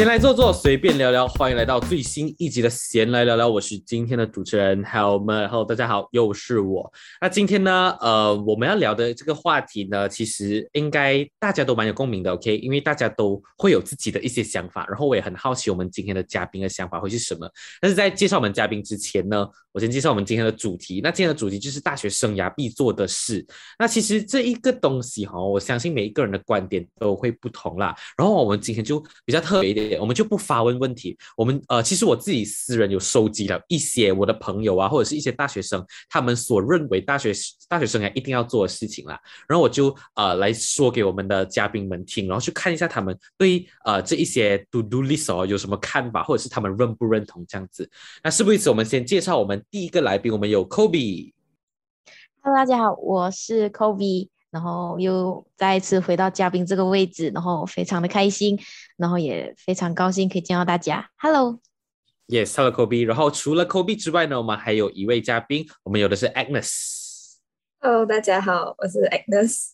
[0.00, 3.46] 闲来坐坐，随便聊聊，欢迎来到最新一集的闲来聊聊。
[3.46, 6.90] 我是今天的主持人 Helmer，然后大家好，又是我。
[7.20, 12.56] 那今天呢，呃，我们要聊的这个话题呢，其实应该大家都蛮有共鸣的，OK？
[12.56, 17.46] 因为大家都会有自己的一些想法，然后我也很好奇我们今天的嘉宾的想法会是什么。
[17.78, 21.02] 但是在介绍我们嘉宾之前呢，我先介绍我们今天的主题。
[21.04, 23.46] 那今天的主题就是大学生涯必做的事。
[23.78, 27.94] 那其实这一个东西哈，我相信每一个人的观点都会不同啦。
[28.16, 29.89] 然后我们今天就比较特别一点。
[29.98, 31.16] 我们就不发问问题。
[31.36, 37.32] 我们呃，其实我自己私人有收集了一些我的朋友啊，或者是一些大学生，他们所认为大学
[37.68, 39.18] 大学生啊一定要做的事情啦。
[39.48, 47.88] 然后我就呃来说给我们的嘉宾们听，然后去看一下他们对呃这一些 to do list 哦有什么看法，或者是他们认不认同这样子。
[48.22, 51.32] 那事不宜迟，我们先介绍我们第一个来宾，我们有 Kobe。
[52.42, 54.28] Hello，大家好，我是 Kobe。
[54.50, 58.58] 然后又再一次回到嘉宾这个位置，然后非常的开心，
[58.96, 61.08] 然后也非常高兴可以见到大家。
[61.18, 63.06] Hello，Yes，Hello Kobe。
[63.06, 67.38] 然后除了 Kobe 之外呢，我们还有一位嘉宾，我们有的是 Agnes。
[67.78, 69.70] Hello，大家好，我是 Agnes。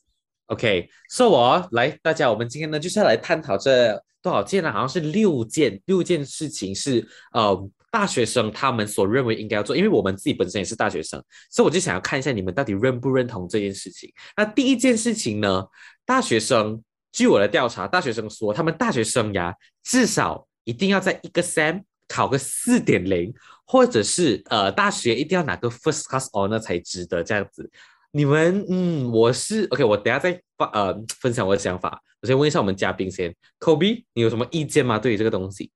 [0.46, 4.70] OK，So 我来，大家，我们今天呢就是要来探讨这多少件呢？
[4.70, 7.68] 好像是六件，六件事情是呃。
[7.96, 11.18] 大学生他们所认为应该要做，因为我们自己本身也是大学生，
[11.50, 14.12] 所以我就想要看一下你们到底认不认同这件事情。
[14.36, 15.64] 那第一件事情呢，
[16.04, 19.50] 大学生据我的调查，大学生说他们大学生涯
[19.82, 23.32] 至少一定要在一个 Sam 考个四点零，
[23.66, 27.70] 或者是呃大学一定要拿个 First Class Honor 才值得这样子。
[28.10, 32.02] 你们嗯，我是 OK，我等下再发呃分享我的想法。
[32.20, 34.98] 我先问一下我们嘉宾先，Kobe，你有什么意见吗？
[34.98, 35.70] 对于这个东西？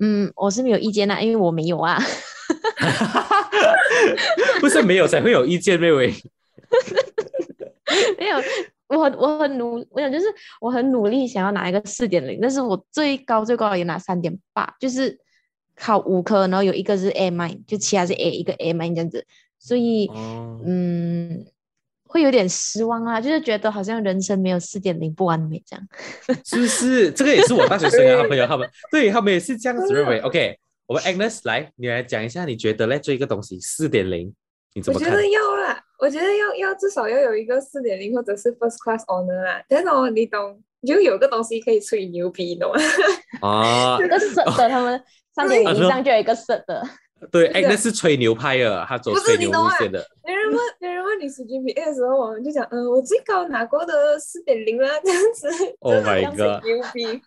[0.00, 1.98] 嗯，我是没有意见的，因为我没有啊。
[4.60, 6.12] 不是没有才会有意见，妹妹。
[8.18, 8.38] 没有，
[8.88, 10.26] 我我很努，我想就是
[10.60, 15.18] 我很努力想要拿一个四点零，但是我最高最高也拿三点八，就是
[15.76, 19.26] 考五科，然后有一个是 A m 就其他是 A 一个 A m 这样子，
[19.58, 20.10] 所以
[20.64, 21.44] 嗯。
[22.10, 25.88] 会有点失望啊，就是觉得好像人生没有四点零不完美这样，
[26.44, 27.08] 是不是？
[27.12, 30.18] 这个也是我大学生啊，朋友他们，对他们也是这样子认为。
[30.26, 34.34] OK，我们 Agnes 来，你来讲一下，你觉得来做一个东西四点零，
[34.74, 35.08] 你怎么看？
[35.08, 39.62] 我觉得要啦，我觉得要要至少要有一个四点零或者是 First Class Honor 啦。
[39.68, 42.82] 但是哦，你懂，就有个东西可以吹牛逼，懂吗？
[43.40, 45.00] 啊，这个是的，他们
[45.32, 46.82] 三点以上就有一个是的。
[47.30, 50.04] 对，哎，那是吹牛派的，他走吹牛路线的。
[50.24, 55.48] 别人问别人问你是 GPA 的时候，我们就讲，嗯，我最高拿过的四点零了，这样子。
[55.80, 56.64] Oh my god！
[56.64, 57.20] 牛逼。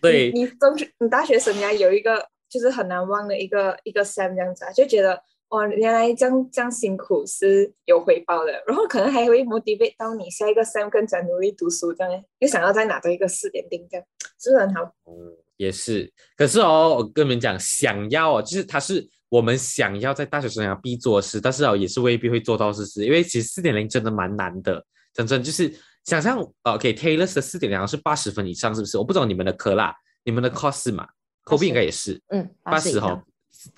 [0.00, 14.06] 对，你中学、你大学生涯有一个就是很难忘的一个一个 Sam 这样子啊，就觉得哇，原来这样这样辛苦是有回报的，然后可能还会 motivate 到你下一个 Sam 更加努力读书，这样又想要再拿到一个四点零，这样
[14.38, 14.82] 是不是很好？
[15.06, 16.12] 嗯，也是。
[16.36, 19.08] 可是哦，我跟你们讲，想要哦，就是他是。
[19.32, 24.84] 我们想要在大学生涯必做的事，但是哦，也是未必会做到事实，因为其实四点零真的蛮难的。
[25.14, 28.98] 真正就是想象，OK，Taylor 的四点零是八十分以上，是不是？
[28.98, 31.08] 我不知道你们的科啦，你们的 course 嘛
[31.46, 33.24] ，Kobe 应该也是，嗯，八十哈。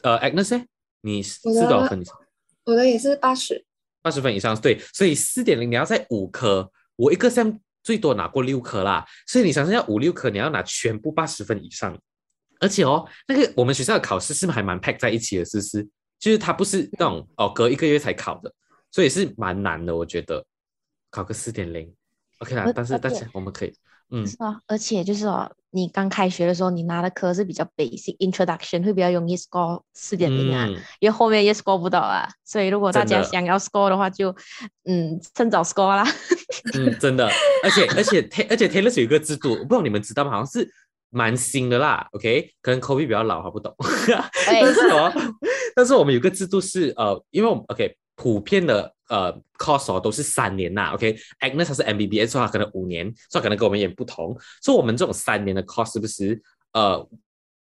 [0.02, 0.64] 呃，Agnes，
[1.02, 2.02] 你是多少分？
[2.64, 3.64] 我的也是八十，
[4.02, 4.80] 八十分以上，对。
[4.92, 11.96] 所以四点零你要在五科，我一个 Sam 最多拿过六科啦，所以你想象要五六科，你要拿全部八十分以上。
[12.60, 15.44] 而且哦，那个我们学校的考试是不是还蛮 pack 在一起的？
[15.44, 15.88] 是不是？
[16.20, 18.50] 就是它不是那种哦，隔一个月才考的，
[18.90, 19.94] 所以是蛮难的。
[19.94, 20.42] 我觉得
[21.10, 21.92] 考个四点零
[22.38, 22.72] ，OK 啦。
[22.74, 23.74] 但是但是我们可以，
[24.10, 24.58] 嗯，是啊。
[24.66, 30.66] 而且就是哦，你刚开学的时候，你拿的科是比较 basic introduction，会比较容易 score 四点零啊，
[30.98, 32.26] 因为后面也 score 不到啊。
[32.42, 34.34] 所以如果大家想要 score 的话，就
[34.84, 36.06] 嗯，趁早 score 啦。
[36.72, 37.28] 嗯，真的。
[37.62, 40.30] 而且而且而且 Taylor 有一个制度，我不知道你们知道吗？
[40.30, 40.72] 好像是。
[41.14, 43.72] 蛮新的啦，OK，可能 Kobe 比较老，他不懂。
[44.46, 45.12] 但是哦，
[45.76, 54.36] 但是我们有个制度是，呃，因为我们 OK 普遍的呃 course 都是三年呐，OK，Agnes 是 MBBS 的话可能五年，所以可能跟我们也不同。
[54.60, 56.42] 所以我们这种三年的 course 是不是？
[56.72, 57.08] 呃，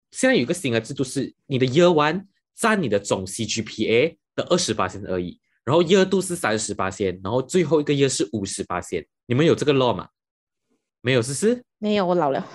[0.10, 9.06] 现在有一个新的制度是，你的 Year One 占你的总 CGPA 的二十八线而已，然后 Year Two 是三十八线，然后最后一个 Year 是五十八线。
[9.28, 10.08] 你们有这个 law 吗？
[11.02, 12.48] 没有，思思没有，我老了。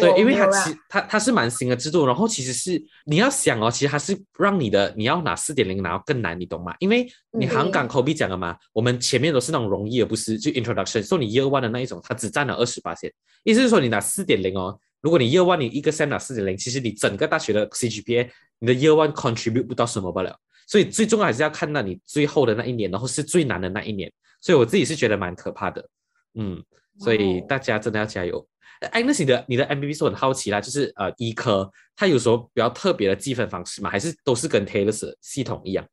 [0.00, 6.74] 对，因为它其它它是蛮新的制度，然后其实是你要想哦，其实它是让你的你要拿四点零拿更难，你懂吗？
[6.78, 13.12] 因为你航港口 B 讲了嘛，我们前面都是那种容易而不是就 introduction，说你 year one 的那一种，它只占了二十八线，
[13.44, 18.28] 意思是说你拿四点零哦，如果你 year one 你一个 sem 拿四点零，其实你整个大学的 CGPA
[18.58, 20.36] 你的 year one contribute 不到什么不了，
[20.66, 25.88] 所以最重要还是要看到你最后的那一年，然后是最难的那一年，所以我自己是觉得蛮可怕的，
[26.34, 26.62] 嗯。
[27.00, 28.44] 所以大家真的要加油。
[28.90, 33.90] 哎，那你的你的 M V B 是很好奇啦，就是呃医科，它有时候比较特别的计分方式吗？
[33.90, 35.86] 还是都是跟 Taylor 系统一样？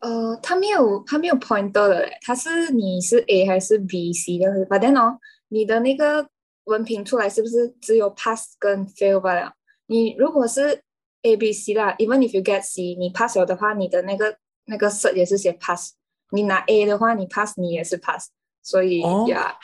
[0.00, 5.18] 呃，它没有它没有 pointer 的嘞，它是你是 A 还是 B、C 的，But then 哦，
[5.48, 6.28] 你的那个
[6.64, 9.52] 文凭出来是不是只有 pass 跟 fail 罢了？
[9.86, 10.82] 你如果是
[11.22, 14.36] A、B、C 啦，even if you get C，你 pass 了的话，你的那个
[14.66, 15.94] 那个 cert 也是写 pass。
[16.30, 18.28] 你拿 A 的话，你 pass 你也是 pass，
[18.62, 19.56] 所以呀，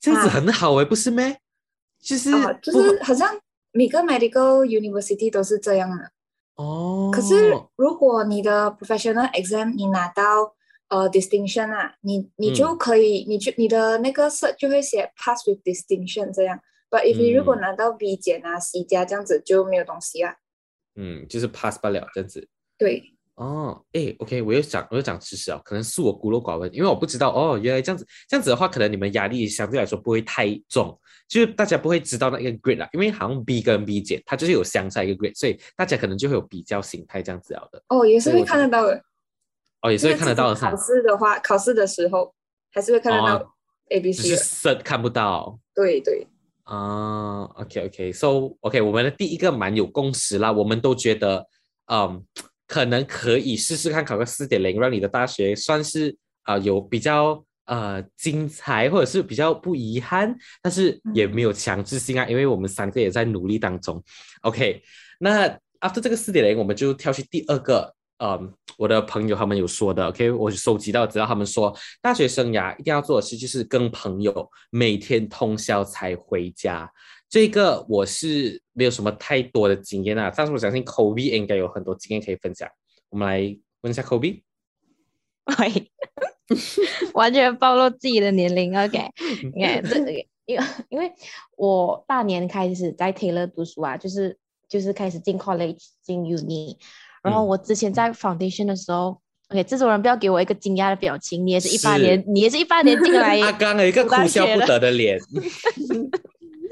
[0.00, 1.38] 这样子很好哎，不是咩？
[2.02, 3.38] 就是就是好像
[3.70, 6.10] 每个 medical university 都是这样的。
[6.56, 10.54] 哦，可是如果你的 professional exam 你拿到
[10.88, 16.60] 呃 distinction 啊，你你就可以，你就你的那个 cert 就会写 pass with distinction 这样。
[16.90, 20.34] But if 你如果拿到 B 减啊 C 加这样子就没有东西啊。
[20.96, 22.48] 嗯，就是 pass 不了这样子。
[22.76, 23.14] 对。
[23.42, 30.96] 哦，哎，OK，我又讲我又讲知识啊，可能是我孤陋寡闻，因为我不知道哦，原来这样子，这样子的话，可能你们压力相对来说不会太重，
[31.28, 37.82] 就是大家不会知道那个 grade 啦，因为好像 B 跟 B 减，它就是有相差一个 grade，所以大家可能就会有比较心态这样子了的。
[37.88, 39.02] 哦，也是会看得到的。
[39.80, 40.60] 哦，也是会看得到的。
[40.60, 42.32] 考试的话，考试的时候
[42.70, 43.54] 还是会看得到
[43.88, 44.36] A、B、C。
[44.72, 45.58] 的看不到。
[45.74, 46.24] 对对。
[46.62, 51.44] 啊，OK，OK，So OK，我们的第一个蛮有共识啦，我们都觉得，
[51.86, 52.24] 嗯。
[52.72, 64.02] 可能可以试试看考个四点零，让你的大学算是啊有比较呃精彩，或者是比较不遗憾，但是也没有强制性啊，因为我们三个也在努力当中。
[64.40, 64.82] OK，
[65.20, 65.46] 那
[65.80, 76.90] after 这个四点零，我们就跳去第二个，嗯，我的朋友他们有说的，OK，我收集到，只要他们说大学生涯一定要做的事就是跟朋友每天通宵才回家。
[77.32, 82.68] 这个我是没有什么太多的经验啊，但是我相信 Kobe 应该有很多经验可以分享。
[83.08, 84.42] 我们来问一下 Kobe。
[85.58, 85.90] 喂，
[87.14, 88.78] 完全暴露自己的年龄。
[88.78, 88.98] OK，
[89.56, 90.12] 你看这个，
[90.44, 91.10] 因为因为
[91.56, 94.36] 我大年开始在 Taylor 读书啊，就是
[94.68, 96.76] 就是开始进 college 进 uni，
[97.22, 99.18] 然后我之前在 foundation 的时候
[99.48, 105.18] ，OK，这种人不要给我一个惊讶的表情，你也是一八年，你也是一八年进来， 阿刚有一个哭笑不得的脸。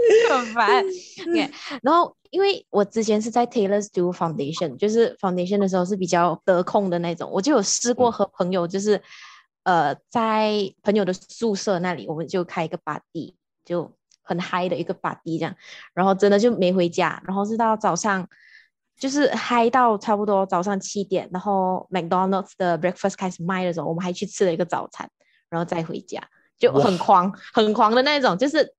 [0.31, 0.85] 很烦，
[1.29, 1.51] OK。
[1.83, 9.01] 然后，因为我之前是在 Taylor's do foundation，就是 foundation 的时候是比较得空的那种，我就有试过和朋友，就是
[9.65, 10.53] 呃，在
[10.83, 13.91] 朋友的宿舍那里，我们就开一个 party，就
[14.23, 15.55] 很嗨的一个 party 这样。
[15.95, 18.27] 然后真的就没回家，然后是到早上，
[18.99, 25.09] 就是嗨到差不多早上七点，然后 McDonald's 的 breakfast 开始卖的时候，我们还去吃了一个早餐，
[25.49, 26.23] 然后再回家，
[26.59, 28.75] 就很狂，很狂的那种，就是。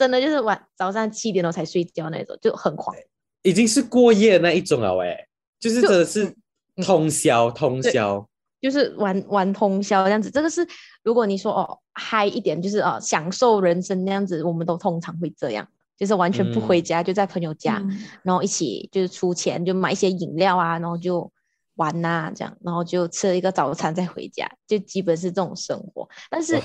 [0.00, 2.96] 真的就是晚早上七点多才睡觉那种，就很狂，
[3.42, 5.14] 已经是过夜那一种了喂，
[5.58, 6.34] 就是真的是
[6.76, 8.26] 通宵通宵，
[8.62, 10.30] 就是玩玩通宵这样子。
[10.30, 10.66] 这个是
[11.02, 15.68] 如果你说哦嗨一点，就是哦享受人生那样子，我们都通常会这样，
[15.98, 17.86] 就是完全不回家，就在朋友家，
[18.22, 21.30] 然后一起就是出钱就买一些饮料啊，然后就
[21.74, 26.58] 玩呐这样，然后就吃了一个早餐再回家，就基本是这种生活，但是。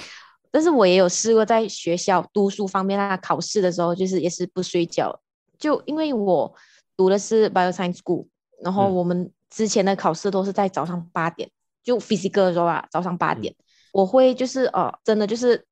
[0.55, 5.19] 但是我也有试过在学校读书方面啊，考试的时候就是也是不睡觉，
[5.59, 6.55] 就因为我
[6.95, 8.25] 读的是 bioscience school，
[8.63, 11.51] 然后我们之前的考试都是在早上八点，
[11.83, 13.53] 就 physical 的时候啊，早上八点，
[13.91, 15.65] 我会就是呃，真的就是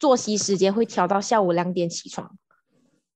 [0.00, 2.28] 作息时间会调到下午两点起床，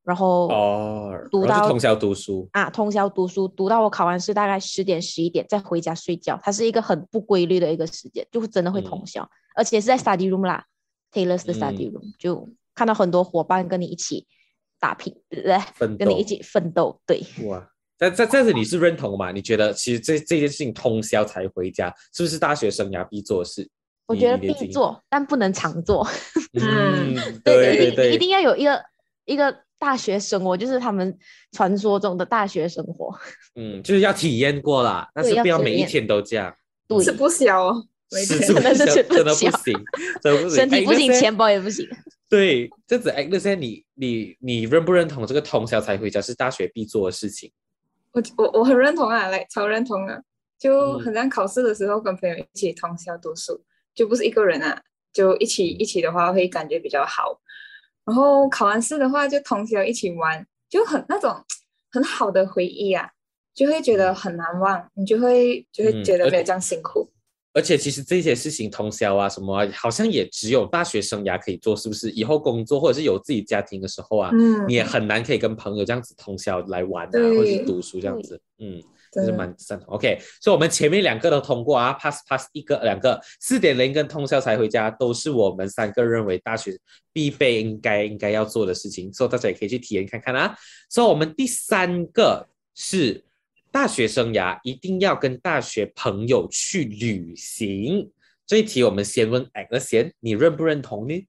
[0.05, 2.49] 然后哦，读到通宵读书。
[2.53, 10.65] 啊，通宵读书读到我考完试大概十点十一点再回家睡觉，它是一个很不规律的一个时间，就真的会通宵，而且是在 study room 啦。
[11.13, 14.27] Taylor's 的 study room 就看到很多伙伴跟你一起
[14.79, 15.97] 打拼，对不对？
[15.97, 17.23] 跟你一起奋斗，对。
[17.45, 19.33] 哇，在在在这你是认同吗？
[19.33, 23.69] 你觉得其实这这件事情通宵才回家，是不是大学生涯必做的事？
[24.07, 26.07] 我觉得必做，但不能常做。
[26.53, 28.83] 嗯， 对对对，一定要有一个
[29.27, 31.19] 一个大学生活，就是他们
[31.53, 33.15] 传说中的大学生活。
[33.55, 36.55] 嗯，就是要体验过啦，但是不要每一天都这样。
[37.03, 37.71] 是不小。
[38.17, 39.51] 是真的是真的不行，
[40.23, 41.89] 真的不行， 身体不行，钱包也不行。
[42.29, 47.51] 对，这样子哎，那些你你你认不认同这个通宵才回家是大学必做的事情？
[48.13, 50.21] 我我我很认同啊，来超认同啊，
[50.59, 53.63] 就很像考试的时候跟朋友一起通宵读书，
[53.95, 57.41] 就不是一个人啊，就一起一起的话会感觉比较好。
[58.05, 61.45] 然后考完试的话就通宵一起玩，就很那种
[61.91, 63.11] 很好的回忆啊，
[63.55, 67.11] 就会觉得很难忘，你就会就会觉得没有这样辛苦。
[67.55, 72.11] 而且其实这些事情通宵啊什么，好像也只有大学生涯可以做，是不是？
[72.11, 78.41] 以后工作或者是有自己家庭的时候啊，嗯你也很难可以跟朋友这样子通宵来玩啊，或者是读书这样子。
[78.61, 79.95] 嗯，就是蛮赞同。
[79.95, 86.77] OK，所以我们前面两个都通过啊，pass pass 一个两个，四点零跟通宵才回家都是我们三个认为大学
[87.13, 90.55] 必备应该应该要做的事情，所以大家也可以去体验看看啊。
[90.91, 93.25] 所以我们第三个是
[93.79, 98.11] 大学生涯一定要跟大学朋友去旅行。
[98.45, 101.29] 这一题我们先问 X 先，你认不认同呢？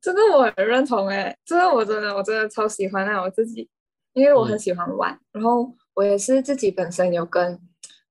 [0.00, 3.68] 这个我很认同哎，这个我真的我真的超喜欢啊，我自己，
[4.12, 7.58] 因为我很喜欢玩，然后我也是自己本身有跟，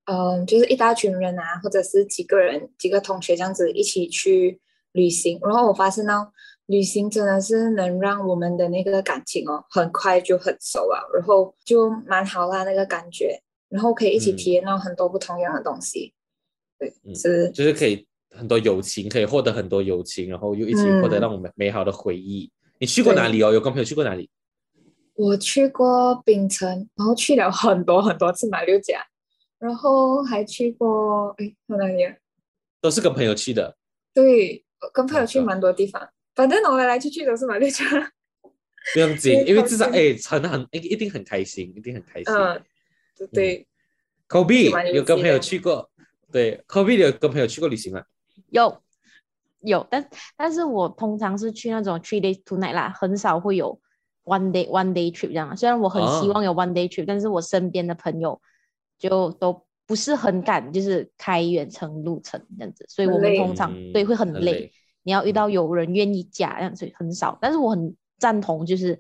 [0.04, 4.60] 嗯，就是一大群人啊，或者是几个人几个同学这样子一起去
[4.92, 6.28] 旅行，然后我发现呢
[6.66, 16.14] 旅行真的是能让我们的那个感情哦很快就很熟啊，然后就蛮好啦那个感觉，然后可以一起体验到很多不同样的东西，
[16.78, 18.06] 对，是就是可以。
[18.34, 22.50] 很多友情可以获得很多友情，然后又一起获得那种美美好的回忆。
[22.80, 23.52] 你去过哪里哦？
[23.52, 24.30] 有跟朋友去过哪里？
[25.16, 29.06] 我去过槟城，然后去了很多很多次马六甲，
[29.60, 32.06] 然后还去过哎，在哪里？
[32.06, 32.16] 啊
[32.80, 33.76] 都是跟朋友去的。
[34.14, 34.64] 对，
[34.94, 37.84] 跟朋友去蛮多地方，反正我来来去去都是马六甲。
[38.94, 42.34] 不用 紧，因为至少哎，很很一一定很开心，一定很开心。
[42.34, 42.64] 嗯，
[43.32, 43.68] 对。
[44.28, 45.92] Kobe 有跟朋友去过，
[46.32, 48.02] 对，Kobe 有跟朋友去过旅行吗？
[48.50, 48.82] 有
[49.60, 53.78] 有，但但是我通常是去那种 three days two night 啦，很少会有
[54.24, 55.58] one day one day trip 这样。
[55.58, 58.42] 虽然我很希望有 one day trip，但是我身边的朋友
[58.98, 62.86] 就都不是很敢，就是开远程路程这样子。
[62.88, 64.72] 所以我们通常对会很累。
[65.04, 67.38] 你要遇到有人愿意加这样子很少。
[67.42, 68.98] 但是我很赞同，就是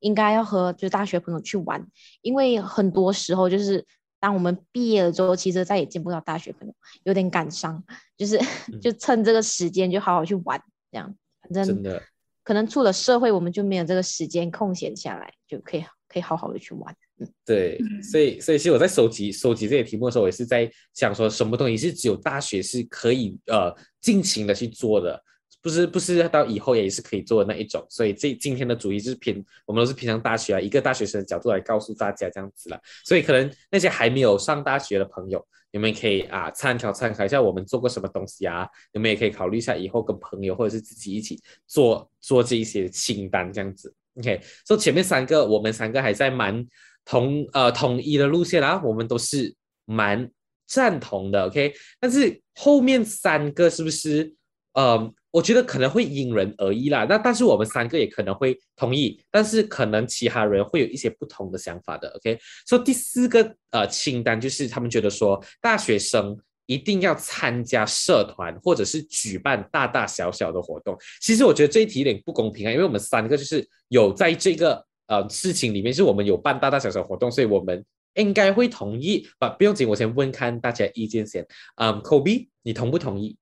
[0.00, 1.86] 应该要和就大学朋友去玩，
[2.22, 3.84] 因为很多时候就是。
[4.20, 7.84] 当我们毕业了之后，其实再也见不到大学朋友，有点感伤。
[8.16, 8.40] 就是
[8.80, 10.58] 就趁这个时间，就好好去玩，
[10.90, 11.14] 这样。
[11.42, 12.02] 反正真的，
[12.42, 16.96] 可能出了社会，我们就没有这个时间空闲下来，就可以可以好好的去玩。
[17.18, 17.78] 嗯，对。
[18.10, 23.70] 所以所以，其实我在收集收集这些题目的时候，我也是在想说，什么东西是只有大学是可以呃
[24.00, 25.22] 尽情的去做的。
[25.64, 32.78] 不是不是到以后也是可以做的那一种，所以这今天的主题就是偏我们都是平常大学啊，一个大学生的角度来告诉大家这样子了。
[33.02, 35.42] 所以可能那些还没有上大学的朋友，
[35.72, 43.90] 你们可以啊参考参考一下我们做过什么东西啊，你们也可以考虑一下以后跟朋友或者是自己一起做做这一些清单这样子。
[44.18, 46.62] OK，所以前面三个我们三个还在蛮
[47.06, 49.54] 同呃统一的路线啊，我们都是
[49.86, 50.30] 蛮
[50.66, 51.46] 赞同的。
[51.46, 54.34] OK，但是后面三个是不是
[54.74, 55.10] 呃？
[55.34, 62.08] 我觉得可能会因人而异啦，那但是我们三个也可能会同意，但是可能其他人会有一些不同的想法的。
[62.10, 70.96] OK，所以第四个呃清单就是他们觉得说大学生一定要参加社团或者是举办大大小小的活动。
[71.20, 79.26] 其实我觉得这一题有点不公平啊，因为我们三个就是有在这个呃事情里面，是我们有办大大小小活动，所以我们应该会同意。
[79.40, 81.44] 不，不用紧，我先问看大家意见先。
[81.74, 83.36] 嗯，Kobe，你同不同意？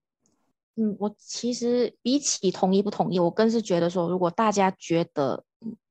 [0.76, 5.44] 嗯，我其实比起同意不同意，我更是觉得说，如果大家觉得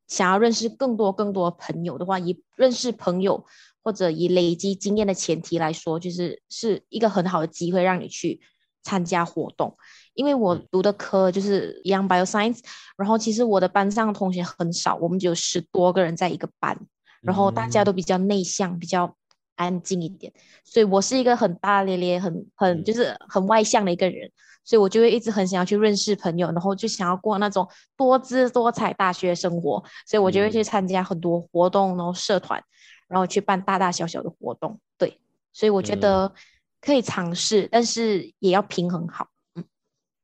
[0.08, 3.46] 想要认识更多更多朋友的话，以认识朋友
[3.84, 8.42] 或者以累积经验的前提来说，就是是一个很好的机会让你去
[8.82, 9.78] 参加活动。
[10.14, 12.60] 因为我读的科就是一样 bio science，
[12.98, 16.78] 然后其实我的班上同学很少，我们只有十多个人在一个班，
[17.22, 19.16] 然后大家都比较内向，比较
[19.56, 20.32] 安静一点，
[20.64, 24.32] 所以我是一个很大咧咧、很很就是很外向的一个人。
[24.64, 27.68] 所以我就会一直很想要去认识朋友，然后就想要过那种
[27.98, 32.64] 多姿多彩大学生活，所以我就会去参加很多活动，然后社团，
[33.08, 34.80] 然后去办大大小小的活动。
[35.00, 35.20] 对，
[35.52, 36.32] 所以我觉得
[36.80, 39.28] 可以尝试，但是也要平衡好。
[39.56, 39.64] 嗯，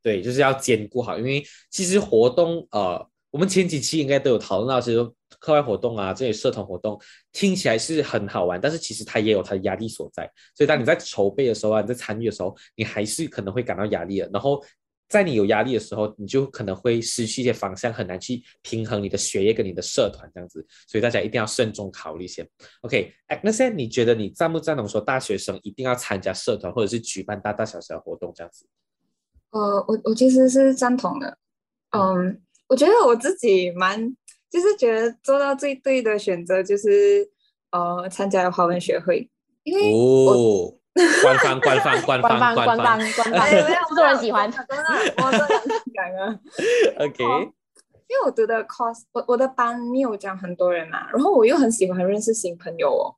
[0.04, 3.10] 对，就是要兼顾好，因为其实活动呃。
[3.30, 7.00] 我们前几期应该都有讨论到，其实课外活动啊，这些社团活动
[7.32, 10.30] 听起来是很好玩，但是其实它也有它的压力所在。
[10.56, 14.30] 所以当你在筹备的时候啊，你在参与的时候，你还是可能会感到压力的。
[14.34, 14.64] 然后
[15.10, 20.66] 在你有压力的时候，你就可能会失去一些方向，很难去平衡你的学业跟你的社团这样子。
[20.88, 22.48] 所以大家一定要慎重考虑先。
[22.82, 28.66] OK，哎，那现在你觉得你赞不赞同说大学生一定要参加社团或者是举办大大小小的活动这样子？
[29.52, 31.38] 呃，我我其实是赞同的，
[31.92, 32.42] 嗯。
[32.70, 34.14] 我觉得我自己蛮，
[34.50, 37.30] 就是觉得做到最对的选择就是，
[37.72, 39.30] 呃，参加了华文学会，
[39.64, 40.74] 因为哦，
[41.22, 42.78] 官方官方官方官方官方。
[42.78, 44.76] 官方，没有多人喜欢，真的，
[45.18, 46.40] 我真的很感恩。
[47.00, 47.24] OK，
[48.08, 53.14] 因为我读的 course，我我的班没有讲很多人嘛，然后我又很喜欢认识新朋友哦，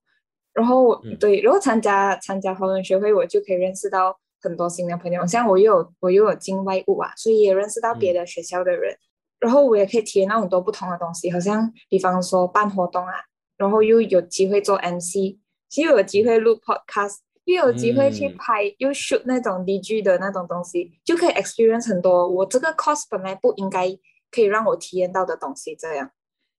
[0.51, 8.97] 然后对，然后参加参加华文学会，我就可以认识到很多新的朋友，像我又有我又有进外务啊，所以也认识到别的学校的人。
[9.39, 13.13] 然后我也可以体验到很多不同的东西，好像比方说办活动啊，
[13.57, 15.37] 然后又有机会做 MC，
[15.77, 22.27] 又有机会录 podcast，又有机会去嗯拍，又 shoot 那种 DG 的那种东西，就可以 experience 很多。
[22.27, 23.87] 我这个 course 本来不应该
[24.31, 26.11] 可以让我体验到的东西，这样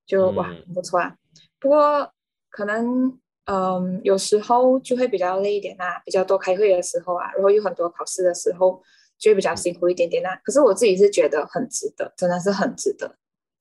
[0.06, 1.16] 就、哇嗯很不错啊。
[1.60, 2.10] 不过
[2.50, 8.82] 可能嗯有时候就会比较累一点啊，比较多开会的时候啊，然后有很多考试的时候
[9.20, 10.34] 就会比较辛苦一点点那。
[10.42, 13.14] 可是我自己是觉得很值得，真的是很值得，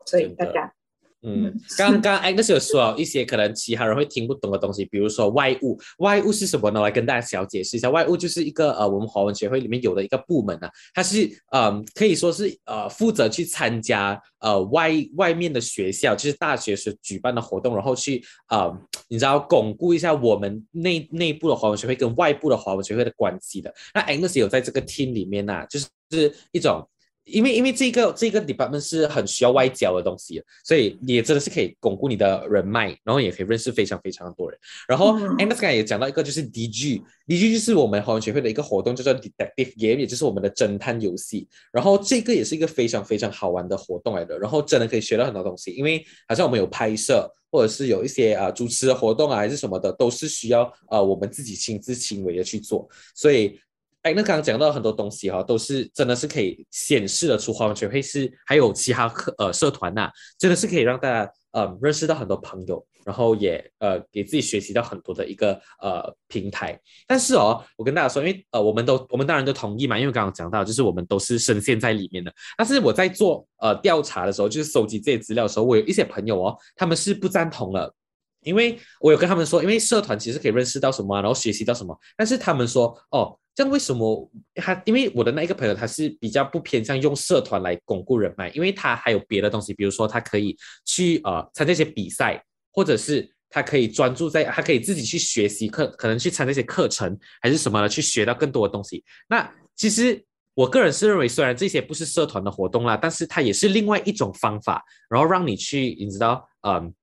[0.05, 0.73] 所以大家
[1.21, 5.77] 嗯嗯，刚刚 Agnes 有说一些可能其他人会听不懂的东西，比如说外务。
[5.97, 6.79] 外务是什么呢？
[6.79, 7.89] 我来跟大家小解释一下。
[7.89, 18.73] 外务就是一个呃，我们华文学会里面有的一个部门啊，它是嗯、可以说是呃负责去参加呃外外面的学校，就是大学所举办的活动，然后去呃
[19.09, 23.73] 你知道巩固一下我们内内部的华文学会跟外部的华文学会的关系的。
[23.93, 26.87] 那 Agnes 有在这个 team 里面呐、就是是一种。
[27.29, 34.59] 因为因为这个这个 department 是很需要外交的东西，所以你也真的是可以巩固你的人脉，然后也可以认识非常非常多人。
[34.87, 41.47] 然后嗯 Agnes 刚才也讲到一个就是 DG，DG 就是我们华文学会的一个活动，叫做 Detective Game，也就是我们的侦探游戏。
[41.71, 47.31] 然后这个也是一个非常非常好玩的活动来的，然后真的可以学到很多东西，因为好像我们有拍摄。
[47.51, 53.59] 或者是有一些啊、呃主持的活动啊，还是什么的，都是需要呃我们自己亲自亲为的去做，所以
[54.03, 66.79] 哎，那刚刚讲到很多东西哈、都是真的是可以显示的出华文学会是还有其他课呃社团呐、真的是可以让大家呃认识到很多朋友，然后也呃给自己学习到很多的一个呃平台。
[67.05, 72.33] 但是哦，我跟大家说，因为呃我们都我们当然都同意嘛，因为刚刚讲到就是我们都是深陷在里面的。
[72.57, 77.93] 但是我在做呃调查的时候，就是收集这些资料的时候，我有一些朋友哦，他们是不赞同了。
[78.43, 84.81] 因为我有跟他们说，因为社团其实可以认识到什么、然后学习到什么，但是他们说，哦，这样为什么他？
[84.85, 90.55] 因为我的那一个朋友他是比较不偏向用社团来巩固人脉，因为他还有别的东西，比如说他可以
[90.85, 92.41] 去呃参加一些比赛，
[92.71, 99.03] 或者是他可以专注在，他可以自己去学习课，可能去参加一些课程还是什么的，去学到更多的东西。
[99.27, 106.93] 那其实我个人是认为，虽然这些不是社团的活动啦，但是它也是另外一种方法，然后让你去，你知道，嗯。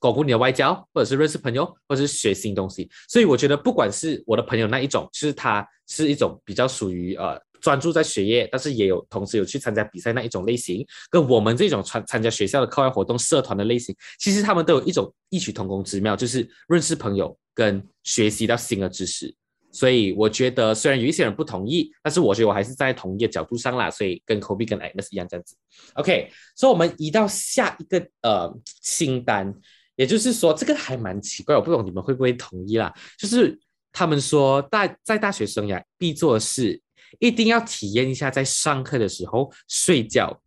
[0.00, 2.90] 巩固你的外交，或者是认识朋友，或者是学新东西。
[3.08, 19.34] 所以我觉得，不管是我的朋友那一种，就是他是一种比较属于呃专注在学业，但是也有同时有去参加比赛那一种类型，跟我们这种参参加学校的课外活动社团的类型，其实他们都有一种异曲同工之妙，就是认识朋友跟学习到新的知识。
[19.72, 23.88] 所以我觉得，虽然有一些人不同意，但是我觉得我还是在同一个角度上啦。
[23.88, 25.54] 所以跟 Kobe 跟 Agnes 一样这样子。
[25.94, 29.54] OK，所以我们移到下一个呃清单，
[30.00, 32.90] 也就是说这个还蛮奇怪，我不懂你们会不会同意啦？
[33.18, 33.58] 就是
[33.92, 36.80] 他们说大在大学生涯必做的事，
[37.18, 40.40] 一定要体验一下在上课的时候睡觉，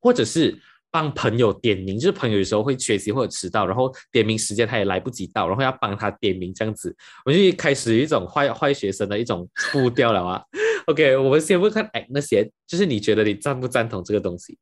[0.00, 0.58] 或者是。
[0.88, 10.42] 帮朋友点名，就是朋友有时候会缺席或者迟到，然后点名时间他也来不及到，然后要帮他点名这样子，我就开始一种坏坏学生的一种步调了啊。
[10.86, 14.56] OK，我们先问看，哎，那些就是你觉得你赞不赞同这个东西？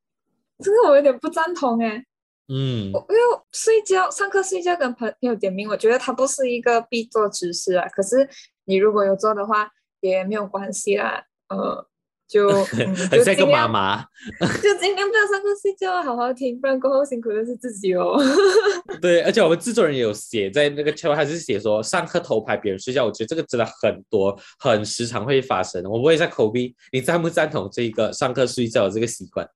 [0.58, 2.04] 这个我有点不赞同哎。
[2.48, 7.88] 嗯我因为睡觉、上课睡觉跟朋友点名，我觉得它不是一个必做之事啊。
[7.88, 8.28] 可是
[8.66, 9.68] 你如果有做的话，
[10.00, 11.24] 也没有关系啦。
[11.48, 11.86] 呃，
[12.28, 14.02] 就、 嗯、很像一个妈就尽量妈。
[14.62, 18.18] 就尽量不要上课睡觉，好好听，不然过后辛苦的是自己哦。
[19.00, 25.82] 对，而且我们制作人也有写在那个 chat，还是写说上课偷拍别人睡觉，我觉得这个真的很多，很时常会发生。
[25.84, 29.48] 我问一下口鼻，你赞不赞同这个上课睡觉的这个习惯？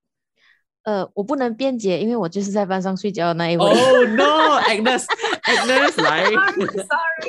[0.89, 3.63] 呃，我不能辩解，因为我就是在班上睡觉的那一位。
[3.63, 6.25] Oh no，Agnes，Agnes 来。
[6.25, 7.29] Sorry。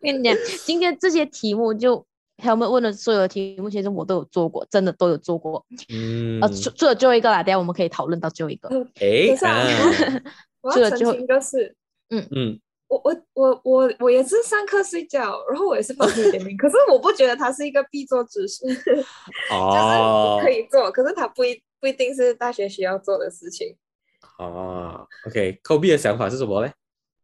[0.00, 2.04] 跟你讲，今天这些题目就
[2.36, 5.64] 他们问的所有的题目，其实我都有做过，真的都有做过。
[5.88, 8.68] 嗯，呃，除除了最后一个啦，等下我们可以讨论到最后一个。
[8.68, 9.64] 哎等一下啊，
[10.62, 11.76] 我要澄清一个事，
[12.10, 12.58] 嗯，
[12.92, 19.04] 我我我我我也是上课睡觉，然后我也是帮朋友点名，可是我不觉得它是一个必做之事， 就是
[19.50, 23.74] 哦可，以做，可是它不一不一定是大学需要做的事情。
[24.38, 26.72] 哦，OK，Kobe 的想法是什么嘞？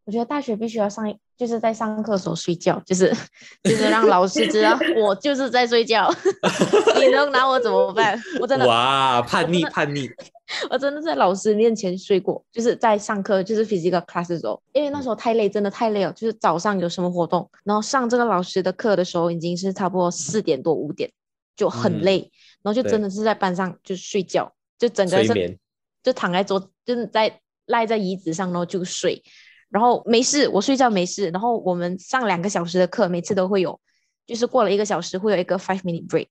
[0.05, 1.05] 我觉得大学必须要上，
[1.37, 3.15] 就是在上课的时候睡觉，就是
[3.63, 6.11] 就是让老师知道 我就是在睡觉，
[6.99, 8.19] 你能拿我怎么办？
[8.41, 10.09] 我真的哇，叛逆叛逆，
[10.71, 16.13] 我真的在老师面前睡过，就是在上课，就是 physical class 的时候，因为那时候太累，真的太累了。
[16.13, 21.13] 就是早上有什么活动，然后上这个老师的课的时候，已经是差不多四点多五点，
[21.55, 22.31] 就很嗯累，
[22.63, 25.59] 然后就真的是在班上就睡觉，就整个是，
[26.03, 29.23] 就躺在桌，就是在赖在椅子上，然后就睡，
[29.69, 31.29] 然后没事，我睡觉没事。
[31.29, 33.79] 然后我们上两个小时的课，每次都会有，
[34.27, 36.29] 就是过了一个小时会有一个 five minute break。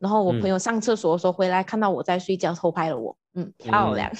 [0.00, 4.10] 然后我嗯朋友上厕所的时候回来，看到我在睡觉，偷拍了我，嗯，漂亮，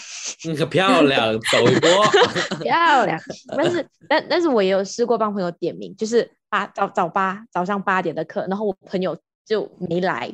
[0.47, 1.91] 嗯，漂亮， 走一波，
[2.63, 3.19] 漂亮。
[3.57, 10.33] 但是，但但是我也有试过帮朋友点名，就是八早早八早上八点的课，然后我朋友就没来。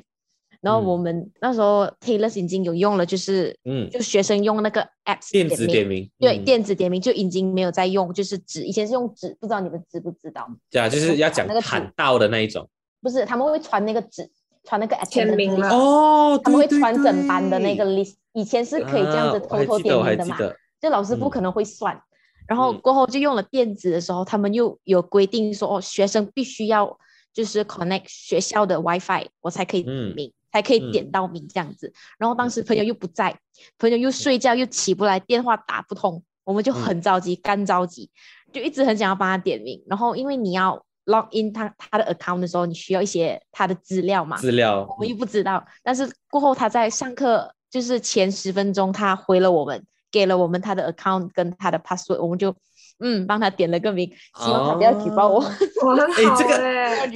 [0.62, 10.46] 然后我们那时候 Taylor 已经有用了，就是嗯，就学生用那个 app 电子点名，对，电子点名就已经没有在用，就是纸，以前是用纸，不知道你们知不知道？
[10.70, 12.68] 对啊，就是要讲那个喊到的那一种，
[13.00, 14.30] 不是，他们会传那个纸，
[14.70, 20.36] 传那个签名了哦，他们会传整班的那个 list，以前是可以这样子偷偷点名的嘛，
[20.80, 22.00] 就老师不可能会算，
[22.46, 26.96] 然后过后就用了电子的时候，他们又有规定说，哦，学生必须要
[27.32, 30.32] 就是 connect 学校的 WiFi，我才可以点名。
[30.52, 33.38] 才可以点到名这样子，然后当时朋友又不在，
[33.78, 38.10] 朋友又睡觉又起不来，电话打不通，我们就很着急，干着急，
[38.52, 39.80] 就一直很想要帮他点名。
[39.86, 45.64] 然后因为你要 log in 他他的 account 的时候，你需要一些他的资料嘛，资料我们又不知道。
[45.82, 52.54] 但是过后他在上课，就是前十分钟他回了我们，给了我们他的 account 跟他的 password，我们就。
[53.02, 54.06] 嗯，帮他点了个名，
[54.38, 55.40] 希望他不要举报我。
[55.42, 56.54] 哎，这个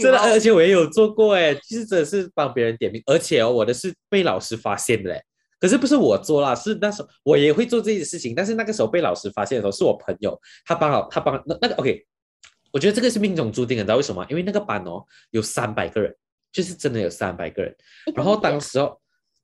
[0.01, 5.23] 真的，而且我也有做过哎，其实真的是帮别人点名，而且哦，我的是被老师发现的嘞。
[5.61, 12.03] 可是不是我做啦，是那时候我也会做这些事情，但是那个时候被老师发现的时候，是我朋友他帮了他帮那那个 OK，
[12.75, 14.27] 我觉得这个是命中注定的，你知道为什么？
[14.29, 16.13] 因为那个班哦有三百个人，
[16.51, 17.73] 就是真的有三百个人。
[18.17, 19.01] 然后当时哦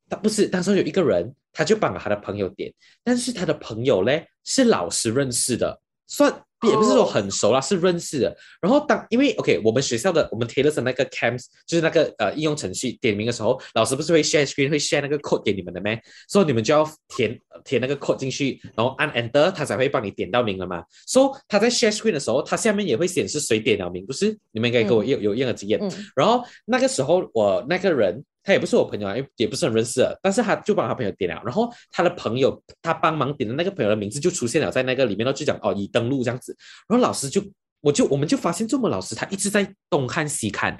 [0.08, 5.80] 他不是当时候有一个人，他就帮了他的朋友点，但是他的朋友嘞是老师认识的。
[6.08, 8.36] 算也不是说很熟啦，是认识的。
[8.60, 16.00] 然后当因为 OK，我们学校的我们 Taylor 的那个 Camps 就是那个呃应用程序点名的时候，老师不是会 share screen 会 share 那个 code 给你们的咩？
[16.28, 20.84] 所以你们就要填填那个 code 进去，然后按 Enter，他才会帮你点到名了嘛。
[21.06, 24.36] 所以他在 share screen 的时候，他下面也会显示谁点了名，不是？
[24.52, 25.80] 你们应该跟我有有一样的经验。
[26.14, 28.24] 然后那个时候我那个人。
[28.50, 36.56] 他也不是我朋友啊，也不是很认识，但是他就帮他朋友点了，然后他的朋友他帮忙点的那个朋友的名字就出现了在那个里面，然后就讲哦已登录这样子，
[36.88, 37.40] 然后老师就
[37.80, 40.76] 我就我们就发现这么老师他一直在东看西看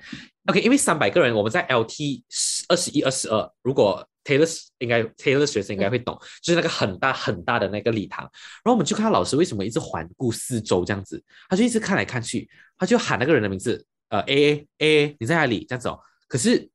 [0.47, 2.25] ，OK，因为三百个人我们在 LT
[2.69, 15.65] 二十一二十二，如果 Taylor 应该 Taylor 学生应该会懂，就是那个很大很大的那个礼堂，然后我们就看老师为什么一直环顾四周这样子，他就一直看来看去，他就喊那个人的名字，呃 A A A 你在哪里？
[15.69, 16.69] 这样子哦，可是。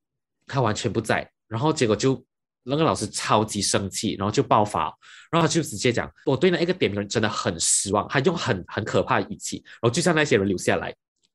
[0.47, 2.23] 他完全不在，然后结果就
[2.63, 4.85] 那个老师超级生气，然后就爆发，
[5.31, 10.93] 然后他就直接讲，我对那一个点名人真的很失望，他用很很可怕的语气，然后就像那些人留下来，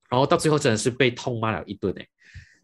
[0.09, 2.07] 然后到最后真的是被痛骂了一顿哎，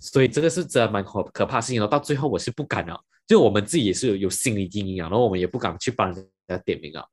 [0.00, 7.04] 所以这个是真的蛮可可怕事情，然后到最后我是不敢了，就我们自己也是有有心理阴影啊，然后我们也不敢去帮人家点名啊，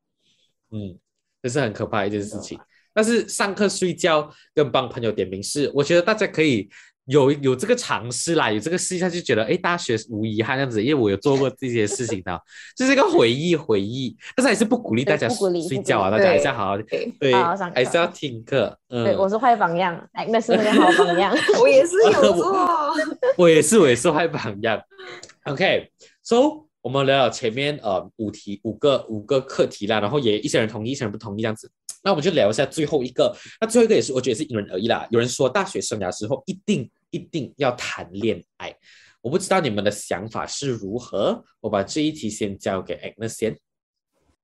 [0.72, 0.98] 嗯，
[1.42, 2.60] 这是很可怕的一件事情，
[2.94, 6.70] 但是上课睡觉跟帮朋友点名是，我觉得大家可以。
[7.06, 12.42] 有有这个尝试啦，有这个试一下就觉得，哎，大学无遗憾这样子，因为我有做过这些事情的，
[12.78, 14.16] 就是一个回忆回忆。
[14.36, 16.78] 但是还是不鼓励大家睡觉啊，大家还是要好好
[17.20, 17.34] 对，
[17.74, 18.78] 还是要听课。
[18.88, 21.36] 嗯，对，我是坏榜样，哎，那是那个 好榜样。
[21.60, 22.56] 我也是有做，
[23.38, 24.82] 我也是，我也是坏榜样。
[25.44, 31.70] OK，so 我们聊聊前面呃五题五个五个课题啦，然后也一些人同意，一些人不同意这样子。
[32.04, 33.36] 那我们就聊一下最后一个。
[33.62, 35.08] 那最后一个也是，我觉得是因人而异啦。
[35.10, 38.76] 有人说大学生涯时候一定一定要谈恋爱，
[39.22, 41.44] 我不知道你们的想法是如何。
[41.62, 43.58] 我把这一题先交给 Agnes 先。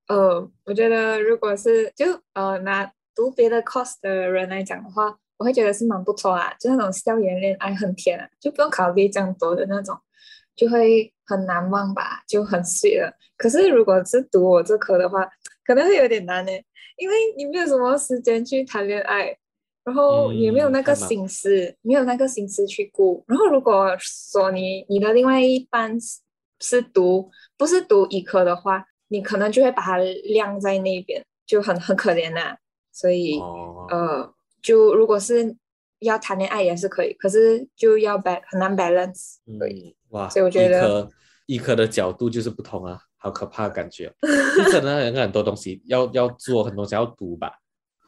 [0.07, 9.95] 呃，我觉得如果是就呃拿读别的 course 的人来讲的话，我会觉得是蛮不错啊，就那种校园恋爱很甜啊，就不用考虑这样多的那种，
[10.55, 13.13] 就会很难忘吧，就很碎了。
[13.37, 15.29] 可是如果是读我这科的话，
[15.63, 16.51] 可能会有点难呢。
[16.99, 19.35] 因为你没有什么时间去谈恋爱，
[19.83, 23.23] 然后也没有那个心思，没有那个心思去顾。
[23.27, 25.97] 然后如果说你你的另外一半
[26.59, 32.55] 是读不是读医科的话，你可能就会把它晾在那边，就很很可怜呐。
[32.91, 33.39] 所以
[33.89, 35.55] 呃，就如果是
[35.99, 39.37] 要谈恋爱也是可以，可是就要 b 很难 balance。
[39.57, 41.09] 对，哇，所以我觉得
[41.45, 42.99] 医科的角度就是不同啊。
[43.19, 44.11] 好可怕的感觉，
[44.57, 47.51] 就可能有很多东西要要做，很多东西要读吧。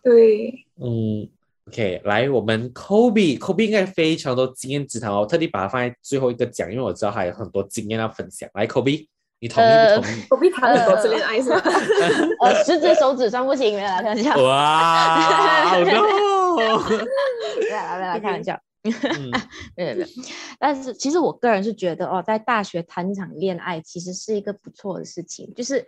[0.03, 1.29] 对，嗯
[1.67, 8.49] ，OK，来，我们 Kobe，Kobe 应该非常多经验之谈哦，特地把它放在最后一个讲，因为我知道他有很多经验要分享。
[8.53, 9.05] 来，Kobe，
[9.39, 11.61] 你同意不同意？Kobe 谈了多次恋爱是吗？
[12.41, 14.41] 呃，十指手指算不行，没有开玩笑。
[14.41, 15.85] 哇，好多，
[16.55, 18.59] 没有没有开玩笑。
[19.75, 20.07] 对对，
[20.59, 25.85] 但是其实我个人是觉得哦，在大学谈一场恋爱其实是一个不错的事情，就是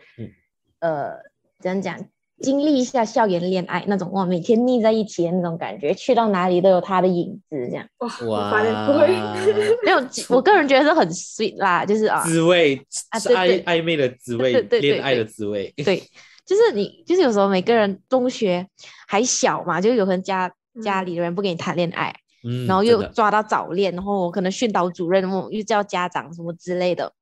[0.80, 1.14] 呃，
[1.60, 1.98] 怎样讲，
[2.40, 7.88] 经历一下校园恋爱那种哇，每天腻在一起的那种感觉，去到哪里都有他的影子，这样。
[8.00, 9.08] 哇，我哇发现不会，
[9.84, 9.98] 没有，
[10.36, 15.74] 我个人觉得是很 sweet 啦，就是啊，滋味是暧啊暧昧的滋味，对对对恋爱的滋味。
[15.78, 16.04] 对，
[16.46, 18.68] 就是你，就是有时候每个人中学
[19.08, 20.54] 还小嘛，就有可能家
[20.84, 21.06] 家嗯。
[21.06, 27.14] 里的人不给你谈恋爱，嗯，然后又抓到早恋，然后可能训导主任哦又叫家长什么之类的，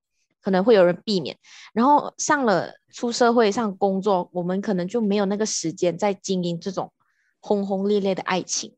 [0.42, 1.38] 可能会有人避免。
[1.74, 6.92] 然后上了出社会上工作，我们可能就没有那个时间在经营这种
[7.40, 8.74] 轰轰烈烈的爱情，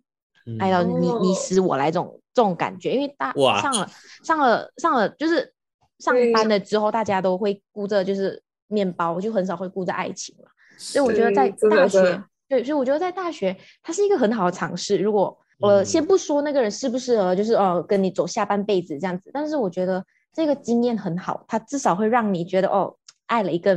[0.59, 2.93] 爱到嗯你你哦死我来这种这种感觉。
[2.93, 3.89] 因为大哇上了
[4.23, 5.53] 上了上了就是
[5.99, 10.47] 上班了之后，大家都会顾着就是面包，就很少会顾着爱情了。
[10.77, 14.97] 所以我觉得在大学，对，所以我觉得在大学，它是一个很好的尝试。
[14.97, 22.95] 如果呃，嗯先不说那个人适不适合，就是呃，跟你走下半辈子这样子，但是我觉得这个经验很好，他至少会让你觉得哦，
[23.27, 23.75] 爱了一个，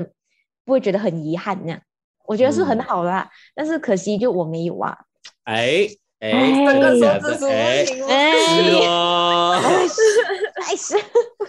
[0.64, 1.80] 不会觉得很遗憾那样。
[2.24, 4.96] 我觉得是很嗯好啦、啊，但是可惜就我没有啊。
[5.44, 5.86] 哎
[6.18, 6.30] 哎，
[6.66, 6.80] 这？
[6.80, 9.60] 个说自哎，主不行哦。
[9.62, 10.02] 哎是
[10.62, 10.96] 哎是，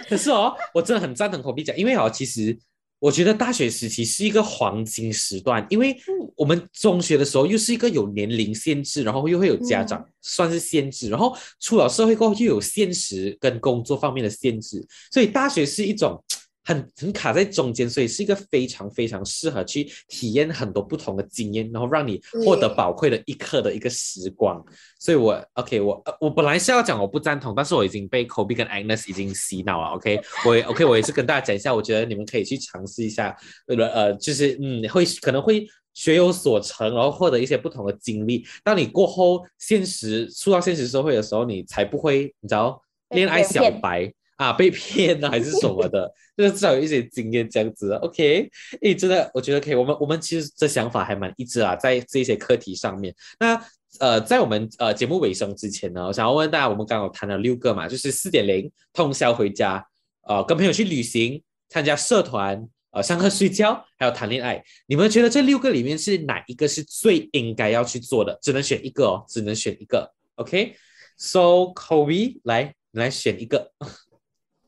[0.08, 2.56] 可是哦，我真的很赞同口鼻讲，因为哦，其实
[3.00, 16.24] 我觉得大学时期是一个黄金时段，因为嗯我们中学的时候又是一个有年龄限制，然后又会有家长、算是限制，然后出了社会过后又有现实跟工作方面的限制，所以大学是一种。
[16.68, 24.62] 很很卡在中间，所以是一个非常非常适合去体验很多不同的经验，然后让你获得宝贵的一刻的一个时光。
[25.00, 29.96] 所以我 OK，我呃我本来是要讲我不赞同，但是我已经被 Kobe 跟 Agnes 已经洗脑了。
[29.96, 33.34] OK，我也 OK，我也是跟大家讲一下，我觉得你们可以去尝试一下，
[33.68, 38.46] 呃呃，就是嗯，会可能会学有所成，然后获得一些不同的经历。
[38.62, 44.14] 当你过后现实出到现实社会的时候，你才不会你知道恋爱小白。
[44.38, 47.92] 啊，被 骗了还是什么的，就是至少有一些经验这样子。
[47.96, 48.50] OK，
[48.82, 49.76] 诶，真的，我觉得可以。
[49.76, 53.14] 我们我们其实这想法还蛮一致啊，在这些课题上面。
[53.40, 53.62] 那
[54.00, 59.84] 呃，在我们呃节目尾声之前呢，我想要问大家，我们刚刚谈了六个嘛，就是四点零通宵回家，
[60.28, 64.64] 呃，跟朋友去旅行，参加社团，呃，上课睡觉，还有谈恋爱。
[64.86, 68.38] 你们觉得这六个里面是哪一个是最应该要去做的？
[68.42, 70.14] 只能选一个哦，只能选一个。
[70.36, 73.72] OK，So、Kobe 来，你来选一个。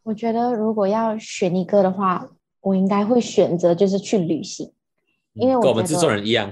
[0.03, 2.29] 我觉得如果要选一个的话，
[2.61, 4.71] 我应该会选择就是去旅行。
[5.33, 6.51] 因为我跟我们制作人一样，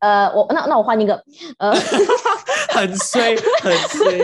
[0.00, 1.22] 呃，我那那我换一个，
[1.58, 1.72] 呃
[2.70, 4.18] 很衰，很衰。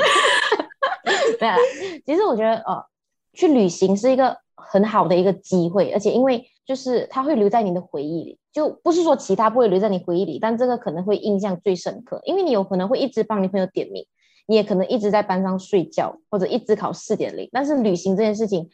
[1.40, 1.56] 没有啦，
[2.04, 2.84] 其实我觉得呃，
[3.32, 14.04] 去旅行是一个很好的一个机会，而且因为就是它会留在你的回忆里，就不是说其他不会留在你回忆里，但这个可能会印象最深刻，因为你有可能会一直帮你朋友点名，
[14.52, 18.68] 你也可能一直在班上睡觉，或者一直考四点零，但是旅行这件事情，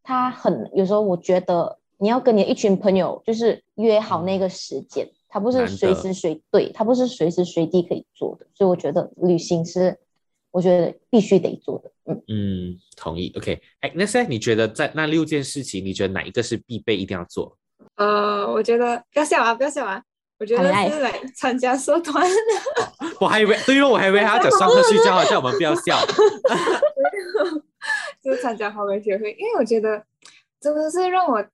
[0.00, 5.10] 它很有时候我觉得你要跟你的一群朋友就是约好那个时间。
[5.28, 9.98] 它不是随时随对，它不是随时随地可以做的，所以我觉得旅行是
[10.52, 11.90] 我觉得必须得做的。
[12.04, 13.32] 嗯，嗯，同意。
[13.36, 17.58] OK，Agnes，、呢你觉得在那六件事情，你觉得哪一个是必备一定要做？
[17.96, 20.00] 呃，我觉得不要笑啊，不要笑啊，
[20.38, 22.24] 我觉得是来参加社团，
[23.24, 25.96] 我还以为，对哦，我还以为他要讲上课睡觉，叫我们不要笑。
[28.22, 30.02] 就是参加华文学会，因为我觉得
[30.60, 31.44] 真的是让我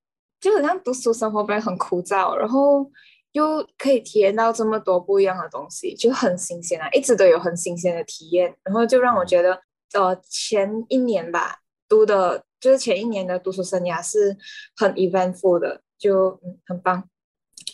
[0.41, 2.89] 就好像读书生活本来很枯燥，然后
[3.33, 9.61] 又可以体验到这么多不一样的东西，就很新鲜啊，一直都有很新鲜的体验，然后就让我觉得，
[9.95, 14.37] 呃，前一年吧读的，就是前一年的读书生涯是
[14.77, 17.05] 很 eventful 的，就嗯很棒。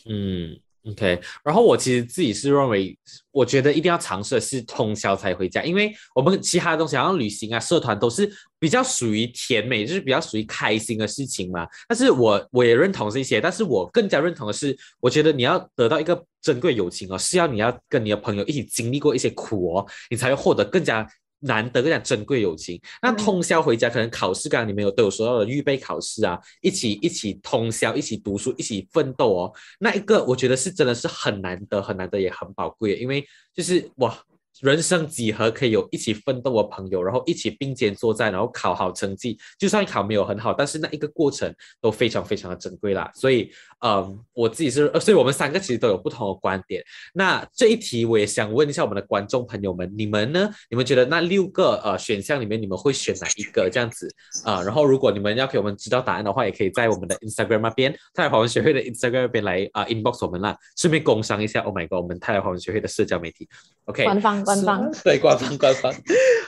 [0.08, 1.20] 嗯，OK。
[1.44, 2.96] 然后我其实自己是认为，
[3.30, 11.66] 我觉得一定要尝试的是通宵才回家，因为我们其他的东西，好像旅行啊、社团都是比较属于甜美，就是比较属于开心的事情嘛。
[11.88, 21.06] 但是我我也认同这些，但是我更加认同的是，我觉得你要得到一个珍贵友情哦，是要你要跟你的朋友一起经历过一些苦哦，你才会获得更加。
[21.40, 34.18] 难得更加珍贵友情，那嗯通宵回家，可能考试刚刚你们有都有说到的预备考试啊，一起一起通宵，一起读书，一起奋斗哦，那一个我觉得是真的是很难得，很难得也很宝贵，因为就是哇，
[34.60, 43.10] 人生几何可以有一起奋斗的朋友，然后一起并肩作战，然后考好成绩，就算考没有很好，但是那一个过程都非常非常的珍贵啦。
[43.14, 46.82] 所以，嗯，我自己是，呃所以我们三个其实都有不同的观点。
[47.12, 50.50] 那这一题我也想问一下我们的观众朋友们，你们呢？
[50.70, 54.08] 你们觉得那六个呃选项里面，你们会选哪一个这样子
[54.44, 61.60] 啊、然后如果你们要给我们知道答案的话，也可以在我们的 Instagram 那边，太阳华文学会的 Instagram 那边来啊、inbox 我们啦，顺便工商一下。
[61.60, 63.48] Oh my god，我们太阳华文学会的社交媒体
[63.84, 65.92] ，OK，官方官方，对，官方官方。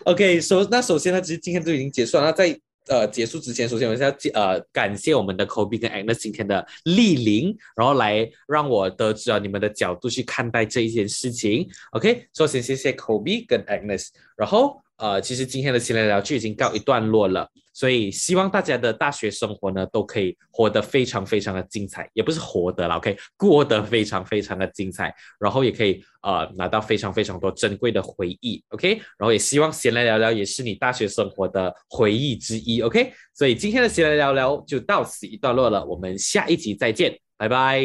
[0.05, 2.25] OK，首、那首先呢，其实今天都已经结束了。
[2.25, 2.59] 那在
[2.89, 11.69] 呃结束之前，首先我是要记呃感谢我们的 Kobe 跟 Agnes 今天的莅临，然后来让我得知了你们的角度去看待这一件事情。
[11.93, 37.81] OK，首先谢谢 Kobe 跟 Agnes，然后呃其实今天的闲聊聊就已经告一段落了，所以希望大家的大学生活呢都可以活得非常非常的精彩，也不是活得了，OK，过得非常非常的精彩，然后也可以呃拿到非常非常多珍贵的回忆，OK，然后也希望闲来聊聊也是你大学生活的回忆之一，OK，所以今天的闲来聊聊就到此一段落了，我们下一集再见，拜拜，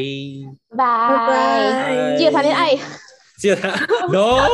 [0.75, 2.75] 拜拜，记得谈恋爱。
[3.37, 3.71] 记得谈
[4.11, 4.47] no。